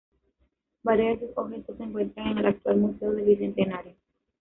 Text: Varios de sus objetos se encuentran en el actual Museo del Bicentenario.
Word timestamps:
Varios 0.81 1.19
de 1.21 1.27
sus 1.27 1.37
objetos 1.37 1.77
se 1.77 1.83
encuentran 1.83 2.29
en 2.29 2.37
el 2.39 2.45
actual 2.47 2.77
Museo 2.77 3.11
del 3.11 3.23
Bicentenario. 3.23 3.93